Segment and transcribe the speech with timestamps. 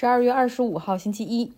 [0.00, 1.52] 十二月二十五号星期一，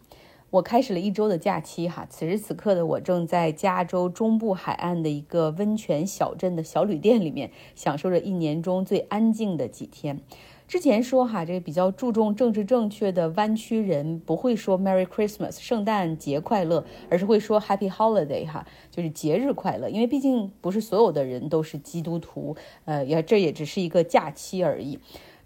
[0.48, 2.06] 我开始了一周的假期哈。
[2.08, 10.22] 此时此刻的我正在加州中部海岸的一个温泉小镇的小旅店里面，享受着一年中最安静的几天。
[10.66, 19.90] 之前说哈，这个比较注重政治正确的湾区人不会说 Merry Christmas 圣诞节快乐，而是会说 Happy Holiday 哈，就是节日快乐。
[19.90, 24.98] 因为毕竟不是所有的人都是基督徒，呃，也这也只是一个假期而已。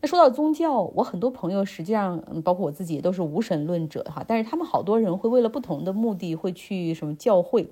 [0.07, 4.25] 说到宗教，我很多朋友实际上，包括我自己，都是无神论者哈。
[4.27, 7.71] 但是他们好多人会为了不同的目的会去什么教会，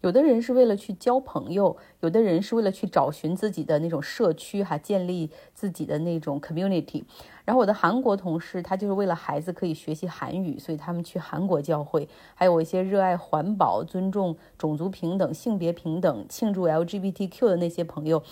[0.00, 7.02] 有的人是为了去交朋友，有的人是为了去找寻自己的那种社区哈，建立自己的那种 community。
[7.44, 12.08] 然后我的韩国同事，他就是为了孩子可以学习韩语，所以他们去韩国教会。
[12.34, 18.22] 还有一些热爱环保、尊重种族平等、性别平等、庆祝 LGBTQ 的那些朋友，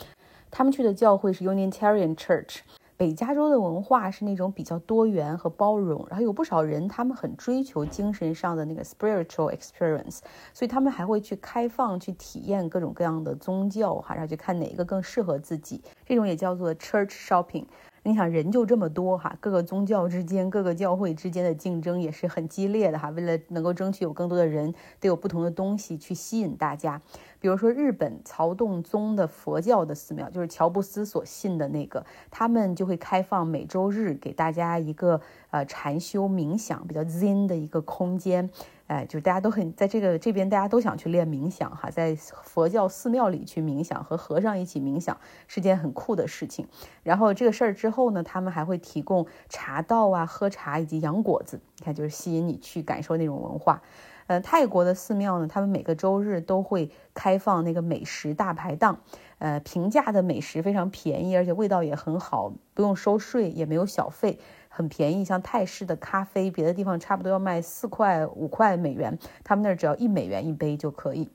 [0.50, 2.58] 他们去的教会是 Unitarian Church。
[2.96, 10.20] 北加州的文化是那种比较多元和包容，然后有不少人他们很追求精神上的那个 spiritual experience，
[10.54, 17.64] 所以他们还会去开放去体验各种各样的宗教哈，然后去看哪一个更适合自己，这种也叫做 church shopping。
[18.06, 23.10] 你想人就这么多哈，各个宗教之间、各个教会之间的竞争也是很激烈的哈。
[23.10, 27.02] 为了能够争取有更多的人，得有不同的东西去吸引大家。
[27.40, 35.20] 比如说日本曹洞宗的佛教的寺庙，就是乔布斯所信的那个，他们就会开放每周日给大家一个
[35.50, 38.48] 呃禅修冥想比较 zen 的一个空间。
[38.86, 46.68] 哎，就是大家都很在这个这边，大家都想去练冥想哈，在佛教寺庙里去冥想，和和尚一起冥想是件很酷的事情。
[47.02, 53.82] 然后这个事儿之后呢，他们还会提供茶道啊、喝茶以及洋果子，你看就是吸引你去感受那种文化。
[54.28, 59.00] 呃，泰国的寺庙呢，他们每个周日都会开放那个美食大排档，
[59.38, 64.38] 呃，平价的美食非常便宜，而且味道也很好，不用收税，也没有小费。
[64.68, 71.30] 很便宜，像泰式的咖啡，别的地方差不多要卖四块五块美元，他们那儿只要一美元一杯就可以。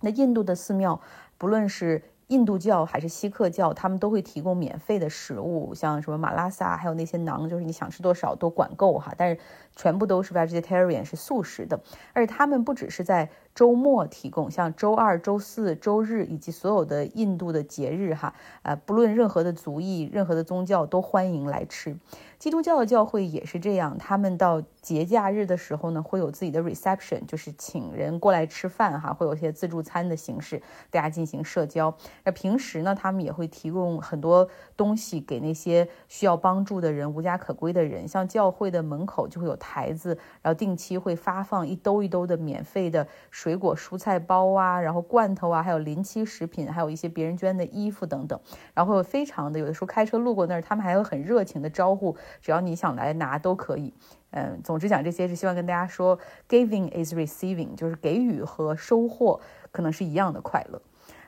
[0.00, 1.00] 那印度的寺庙，
[1.38, 9.12] 不论是印度教还是锡克教，他们都会提供免费的食物，像什么马拉萨，还有那些馕，就是你想吃多少都管够哈。
[9.16, 9.40] 但是
[9.74, 11.80] 全部都是 vegetarian，是素食的，
[12.12, 13.30] 而且他们不只是在。
[13.56, 21.96] 周末提供，像周二、周四周日以及所有的印度的节日，哈，呃，不论任何的族裔、任何的宗教都欢迎来吃。
[22.38, 31.96] 基督教的教会也是这样，他们到节假日的时候呢，会有自己的 reception，就是请人过来吃饭，哈，会有一些自助餐的形式，大家进行社交。
[32.24, 34.46] 那平时呢，他们也会提供很多
[34.76, 38.06] 东西给那些需要帮助的人、无家可归的人。
[38.06, 43.08] 像教会的门口就会有台子，然后定期会发放一兜一兜的免费的。
[43.46, 48.36] 水果、蔬菜包啊，然后罐头啊，还有临期食品，还有一些别人捐的衣服等等，
[48.74, 53.94] 然后非常的有的时候开车路过那儿，他们还有很热情的招呼，只要你想来拿都可以。
[54.32, 56.18] 嗯，总之讲这些是希望跟大家说
[56.48, 59.40] ，giving is receiving，就是给予和收获
[59.70, 60.82] 可能是一样的快乐。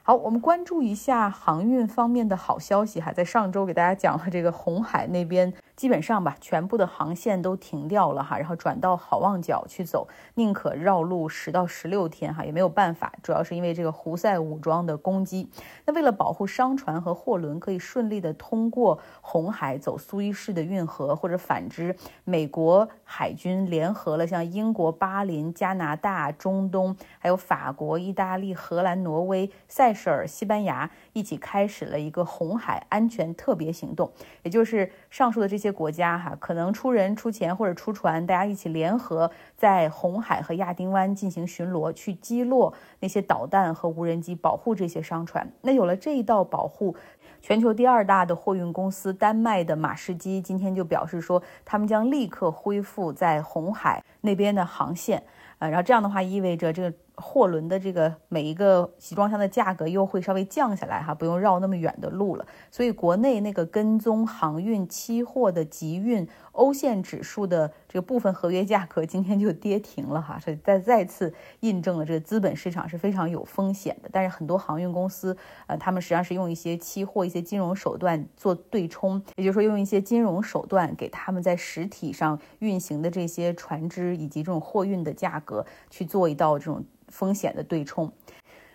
[0.09, 5.53] 好，我们关注一下航运方面的好消息哈，在上周给大家讲了这个红海那边。
[5.77, 15.49] 基本上吧，全部的航线都停掉了哈，然后转到好望角去走，宁可绕路十到十六天哈，也没有办法，主要是因为这个胡塞武装的攻击。
[15.85, 21.95] 那为了保护商船和货轮可以顺利的通过红海走苏伊士的运河，或者反之，
[22.25, 35.73] 美国海军联合了像英国、巴林、加拿大、中东，还有法国、意大利、荷兰、挪威、塞是、西班牙一起开始了一个红海安全特别行动，也就是上述的这些。
[35.79, 45.49] 国家哈可能出人出钱或者出船，大家一起联合在红海和亚丁湾进行巡逻，去击落那些导弹和无人机，保护这些商船。
[45.61, 46.97] 那有了这一道保护，
[47.41, 55.23] 全球第二大的货运公司丹麦的马士基今天就表示说，他们将立刻恢复在红海那边的航线。
[55.59, 56.93] 呃，然后这样的话意味着这个。
[57.21, 62.47] 货轮的这个每一个集装箱的价格又会稍微降下来哈，不用绕那么远的路了。
[62.71, 74.09] 所以国内那个跟踪航运期货的集运欧线指数的这个部分合约价格今天就跌停了哈，所以再再次印证了这个资本市场是非常有风险的。
[74.13, 86.85] 但是很多航运公司呃，他们实际上是用一些期货、一些金融手段做对冲，也就是说用一些金融手段给他们在实体上运行的这些船只以及这种货运的价格去做一道这种。
[87.09, 88.13] 风险的对冲，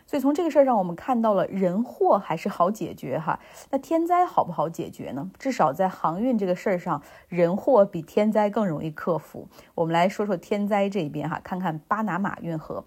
[0.05, 3.39] 所以从这个事儿上我们看到了人祸还是好解决哈。
[3.69, 5.31] 那天灾好不好解决呢？
[5.39, 9.47] 至少在航运这个事儿上，人祸比天灾更容易克服。
[9.75, 12.83] 我们来说说天灾这边哈，看看巴拿马运河。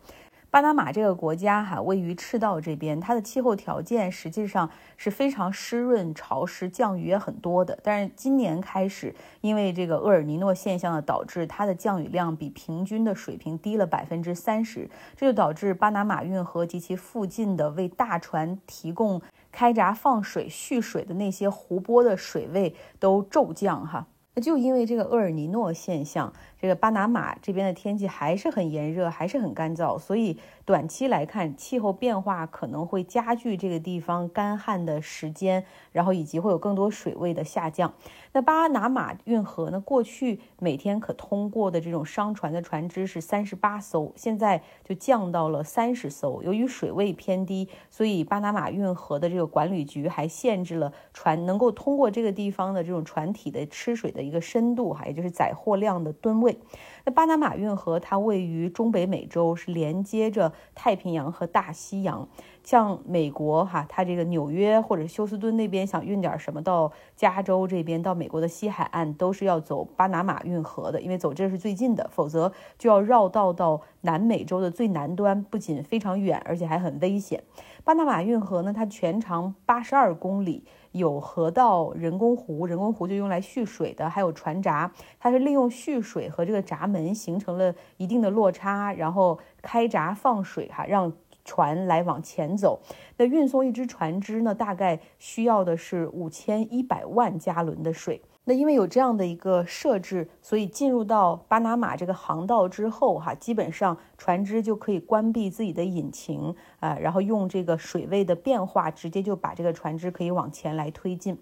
[0.56, 7.78] 巴拿马这个国家哈，位于赤道这边，它的气候条件实际上是非常湿润、潮湿，降雨也很多的。
[7.82, 19.20] 但是今年开始，因为这个厄尔尼诺现象的导致，它的降雨量比平均的水平低了百分之三十，这就导致巴拿马运河及其附近的为大船提供
[19.52, 24.06] 开闸放水、蓄水的那些湖泊的水位都骤降哈。
[24.38, 26.30] 那就因为这个厄尔尼诺现象，
[26.60, 30.36] 这个巴拿马这边的天气还是很炎热，还是很干燥，所以
[30.66, 37.94] 短期来看，气候变化可能会加剧这个地方干旱的时间，然后以及会有更多水位的下降。
[38.32, 46.42] 那巴拿马运河呢，过去每天可通过的这种商船的船只是三十八艘，现在就降到了三十艘。
[46.42, 54.26] 由于水位偏低，所以巴拿马运河的这个管理局还限制了船能够通过这个地方的这种船体的吃水的。
[54.26, 56.55] 一个深度哈，也就是载货量的吨位。
[57.04, 62.28] 那巴拿马运河它位于中北美洲，是连接着太平洋和大西洋。
[62.66, 77.40] 像美国哈，它这个纽约或者休斯敦那边想运点什么到加州这边，到美国的西海岸，都是要走巴拿马运河的，因为走这是最近的，否则就要绕道到南美洲的最南端，不仅非常远，而且还很危险。
[77.84, 80.64] 巴拿马运河呢，它全长八十二公里。
[80.92, 84.90] 有河道、人工湖，人工湖就用来蓄水的，还有船闸，
[85.20, 91.12] 它是利用蓄水和这个闸门形成了一定的落差，然后开闸放水，哈，让
[91.46, 92.78] 船来往前走。
[93.16, 98.20] 那运送一只船只呢，大概需要的是五千一百万加仑的水。
[98.48, 111.36] 那因为有这样的一个设置，所以进入到巴拿马这个航道之后，哈，基本上船只就可以关闭自己的引擎啊，然后用这个水位的变化，直接就把这个船只可以往前来推进。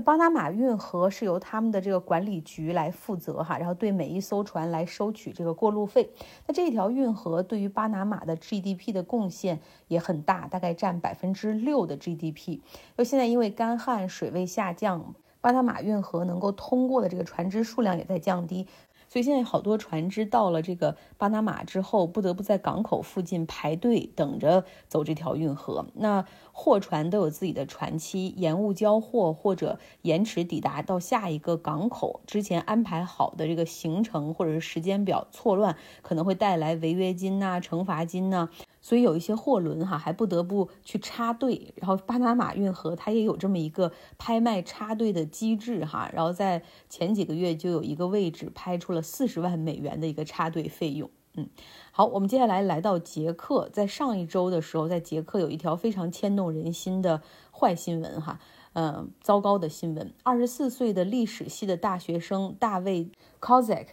[0.00, 6.10] 巴拿马运河是由他们的这个管理局来负责哈，然后对每一艘船来收取这个过路费。
[6.46, 12.60] 那这条运河对于巴拿马的 GDP 的贡献也很大，大概占百分之六的 GDP。
[12.96, 15.14] 就现在因为干旱，水位下降。
[15.42, 18.66] 巴拿马运河能够通过的这个船只数量也在降低，
[19.12, 25.84] 所以现在好多船只到了这个巴拿马之后，不得不在港口附近排队等着走这条运河。
[25.94, 38.48] 那货船都有自己的船期，延误交货或者延迟抵达到下一个港口之前安排好的这个行程或者是时间表错乱，可能会带来违约金呐、惩罚金呐。
[38.90, 51.08] 所以有一些货轮哈还不得不去插队，然后巴拿马运河它也有这么一个拍卖插队的机制哈，然后在前几个月就有一个位置拍出了四十万美元的一个插队费用。
[51.34, 51.48] 嗯，
[51.92, 57.22] 好，我们接下来来到捷克，在上一周的时候，在捷克有一条非常牵动人心的
[57.52, 58.40] 坏新闻哈，
[58.72, 63.08] 嗯，糟糕的新闻，二十四岁的历史系的大学生大卫
[63.40, 63.86] Kozak。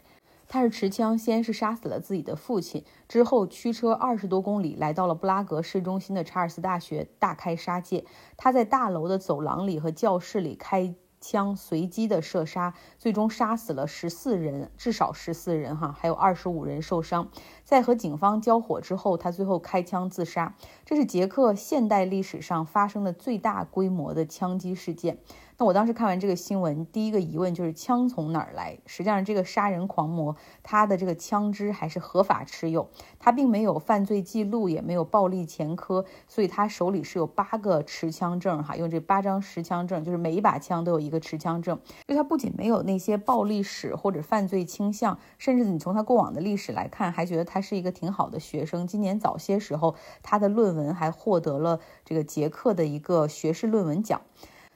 [0.48, 8.06] 他是持枪，先是杀死了自己的父亲，之后驱车二十多公里来到了布拉格市中心的查尔斯大学，大开杀戒。
[8.38, 17.30] 他在大楼的走廊里和教室里开枪，随机的射杀，最终杀死了十四人，至少十四人哈，还有二十五人受伤。
[17.64, 20.56] 在和警方交火之后，他最后开枪自杀。
[20.86, 25.18] 这是捷克现代历史上发生的最大规模的枪击事件。
[25.60, 28.78] 那我当时看完这个新闻，第一个疑问就是枪从哪儿来？
[28.86, 32.88] 实际上，这个杀人狂魔他的这个枪支还是合法持有，
[33.18, 41.80] 他并没有犯罪记录，也没有暴力前科，所以他手里是有八个持枪证，哈，用这八张持枪证，就是每一把枪都有一个持枪证。
[42.08, 48.86] 就他不仅没有那些暴力史或者犯罪倾向，甚至你从他过往的历史来看，还觉得他是一个挺好的学生。
[48.86, 54.22] 今年早些时候，他的论文还获得了这个捷克的一个学士论文奖。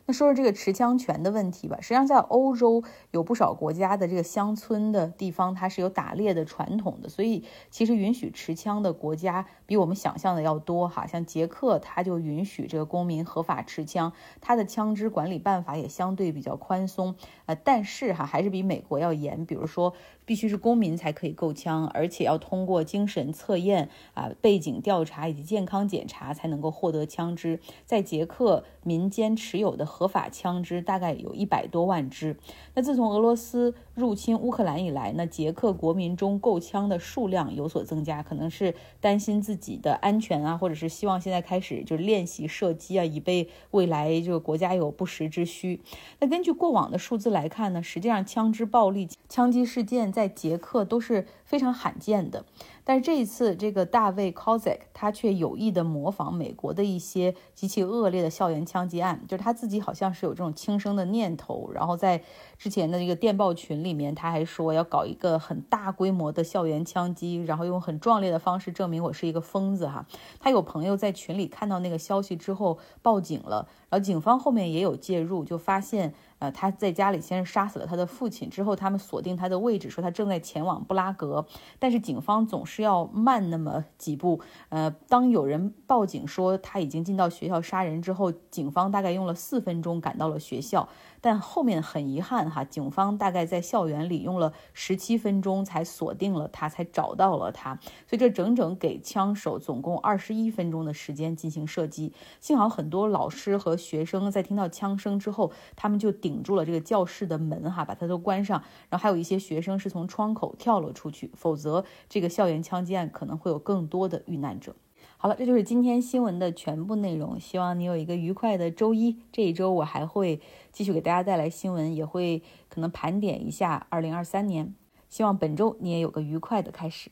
[0.06, 1.78] 那说说这个持枪权的问题吧。
[1.82, 11.06] 实际上，在欧洲有不少国家的这个乡村的地方，它是有打猎的传统的，所以其实允许持枪的国家比我们想象的要多哈。
[11.06, 17.16] 像捷克，它就允许这个公民合法持枪，它的枪支管理办法也相对比较宽松，
[17.46, 19.46] 呃，但是哈还是比美国要严。
[19.46, 19.94] 比如说，
[20.26, 27.60] 必须是公民才可以购枪，而且要通过精神测验啊、背景调查以及健康检查才能够获得枪支。
[27.86, 29.91] 在捷克，民间持有的。
[29.92, 32.38] 合法枪支大概有一百多万支。
[32.74, 45.82] 那自从俄罗斯入侵乌克兰以来，那捷克国民中购枪的数量有所增加，可能是担心自己的安全啊，或者是希望现在开始就是练习射击啊，以备未来这个国家有不时之需。
[46.20, 52.46] 那根据过往的数字来看呢，实际上枪支暴力、枪击事件在捷克都是非常罕见的。
[52.84, 62.22] 但是这一次，这个大卫 Kozak 他却有意的模仿美国的一些极其恶劣的校园枪击案，就是他自己好像是有这种轻生的念头，然后在
[62.58, 70.06] 之前的这个电报群里面，他还说要搞一个很大规模的校园枪击，然后用很壮烈的方式证明我是一个疯子哈。
[70.40, 76.14] 他有朋友在群里看到那个消息之后报警了，然后警方后面也有介入，就发现。
[76.42, 81.46] 呃，他在家里先是杀死了他的父亲，之后他们锁定他的位置，说他正在前往布拉格，
[81.78, 84.42] 但是警方总是要慢那么几步。
[84.70, 90.90] 呃，当有人报警说他已经进到学校杀人之后，警方大概用了四分钟赶到了学校。
[91.24, 97.76] 但后面很遗憾哈，警方大概在校园里用了十七分钟才锁定了他，才找到了他。
[98.08, 102.12] 所以这整整给枪手总共二十一分钟的时间进行射击。
[102.40, 108.64] 幸好很多老师和学生在听到枪声之后，他们就顶顶住了这个教室的门哈，把它都关上。
[108.90, 114.76] 然后还有一些学生是从窗口跳了出去，否则这个校园枪击案可能会有更多的遇难者。
[115.18, 117.40] 好了，这就是今天新闻的全部内容。
[117.40, 119.18] 希望你有一个愉快的周一。
[119.32, 120.40] 这一周我还会
[120.72, 124.74] 继续给大家带来新闻，也会可能盘点一下2023年。
[125.10, 127.12] 希望本周你也有个愉快的开始。